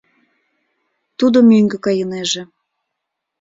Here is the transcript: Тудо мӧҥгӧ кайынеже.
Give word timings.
Тудо 1.17 1.37
мӧҥгӧ 1.49 1.77
кайынеже. 1.85 2.43